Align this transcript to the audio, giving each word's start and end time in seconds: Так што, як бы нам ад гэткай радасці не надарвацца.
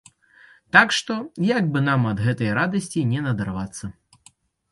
Так 0.75 0.93
што, 0.99 1.17
як 1.49 1.67
бы 1.75 1.83
нам 1.89 2.07
ад 2.11 2.23
гэткай 2.27 2.51
радасці 2.59 3.05
не 3.13 3.19
надарвацца. 3.29 3.85